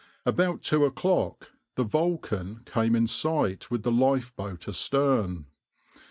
About 0.25 0.63
two 0.63 0.83
o'clock 0.83 1.51
the 1.75 1.85
{\itshape{Vulcan}} 1.85 2.65
came 2.65 2.95
in 2.95 3.05
sight 3.05 3.69
with 3.69 3.83
the 3.83 3.91
lifeboat 3.91 4.67
astern. 4.67 5.45